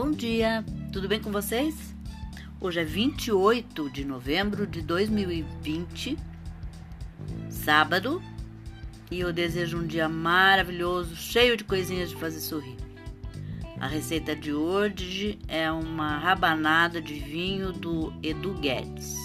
Bom 0.00 0.12
dia, 0.12 0.64
tudo 0.92 1.08
bem 1.08 1.20
com 1.20 1.32
vocês? 1.32 1.74
Hoje 2.60 2.78
é 2.78 2.84
28 2.84 3.90
de 3.90 4.04
novembro 4.04 4.64
de 4.64 4.80
2020, 4.80 6.16
sábado, 7.50 8.22
e 9.10 9.18
eu 9.18 9.32
desejo 9.32 9.76
um 9.76 9.84
dia 9.84 10.08
maravilhoso, 10.08 11.16
cheio 11.16 11.56
de 11.56 11.64
coisinhas 11.64 12.10
de 12.10 12.14
fazer 12.14 12.38
sorrir. 12.38 12.76
A 13.80 13.88
receita 13.88 14.36
de 14.36 14.52
hoje 14.52 15.36
é 15.48 15.68
uma 15.68 16.16
rabanada 16.16 17.02
de 17.02 17.14
vinho 17.14 17.72
do 17.72 18.14
Edu 18.22 18.54
Guedes. 18.54 19.16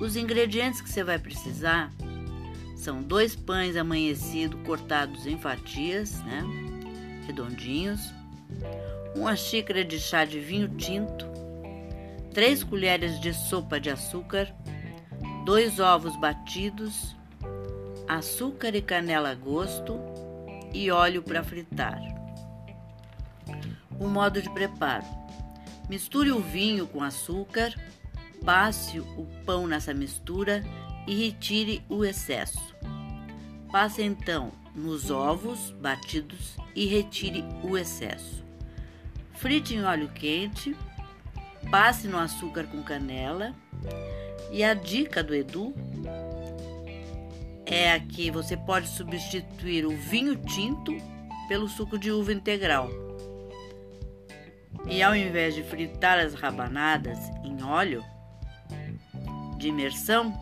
Os 0.00 0.16
ingredientes 0.16 0.80
que 0.80 0.88
você 0.88 1.04
vai 1.04 1.18
precisar 1.18 1.92
são 2.74 3.02
dois 3.02 3.36
pães 3.36 3.76
amanhecidos 3.76 4.58
cortados 4.64 5.26
em 5.26 5.36
fatias, 5.36 6.18
né? 6.24 6.42
Redondinhos, 7.26 8.00
uma 9.14 9.34
xícara 9.34 9.84
de 9.84 9.98
chá 9.98 10.24
de 10.24 10.38
vinho 10.38 10.68
tinto, 10.76 11.26
três 12.32 12.62
colheres 12.62 13.20
de 13.20 13.34
sopa 13.34 13.80
de 13.80 13.90
açúcar, 13.90 14.54
dois 15.44 15.80
ovos 15.80 16.16
batidos, 16.16 17.16
açúcar 18.06 18.74
e 18.74 18.82
canela 18.82 19.30
a 19.30 19.34
gosto 19.34 19.98
e 20.72 20.90
óleo 20.90 21.22
para 21.22 21.42
fritar. 21.42 22.00
O 23.98 24.06
modo 24.06 24.40
de 24.40 24.50
preparo: 24.50 25.04
misture 25.88 26.30
o 26.30 26.40
vinho 26.40 26.86
com 26.86 27.02
açúcar, 27.02 27.74
passe 28.44 29.00
o 29.00 29.26
pão 29.44 29.66
nessa 29.66 29.92
mistura 29.92 30.62
e 31.06 31.14
retire 31.14 31.82
o 31.88 32.04
excesso. 32.04 32.76
Passe 33.72 34.02
então 34.02 34.52
nos 34.74 35.10
ovos 35.10 35.72
batidos 35.72 36.56
e 36.74 36.86
retire 36.86 37.44
o 37.62 37.76
excesso. 37.76 38.47
Frite 39.38 39.76
em 39.76 39.84
óleo 39.84 40.08
quente, 40.12 40.76
passe 41.70 42.08
no 42.08 42.18
açúcar 42.18 42.64
com 42.64 42.82
canela. 42.82 43.54
E 44.50 44.64
a 44.64 44.74
dica 44.74 45.22
do 45.22 45.32
Edu 45.32 45.72
é 47.64 48.00
que 48.00 48.32
você 48.32 48.56
pode 48.56 48.88
substituir 48.88 49.86
o 49.86 49.96
vinho 49.96 50.34
tinto 50.34 50.92
pelo 51.46 51.68
suco 51.68 51.96
de 51.96 52.10
uva 52.10 52.32
integral. 52.32 52.88
E 54.88 55.02
ao 55.04 55.14
invés 55.14 55.54
de 55.54 55.62
fritar 55.62 56.18
as 56.18 56.34
rabanadas 56.34 57.18
em 57.44 57.62
óleo 57.62 58.02
de 59.56 59.68
imersão, 59.68 60.32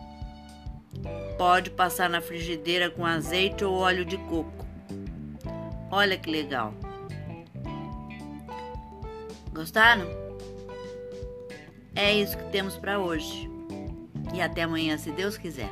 pode 1.37 1.69
passar 1.69 2.09
na 2.09 2.19
frigideira 2.19 2.89
com 2.89 3.05
azeite 3.05 3.63
ou 3.63 3.75
óleo 3.75 4.03
de 4.03 4.17
coco. 4.17 4.65
Olha 5.91 6.17
que 6.17 6.31
legal! 6.31 6.73
Gostaram? 9.57 10.07
É 11.95 12.13
isso 12.13 12.37
que 12.37 12.43
temos 12.51 12.77
para 12.77 12.99
hoje. 12.99 13.49
E 14.31 14.39
até 14.39 14.61
amanhã, 14.61 14.99
se 14.99 15.09
Deus 15.09 15.35
quiser. 15.35 15.71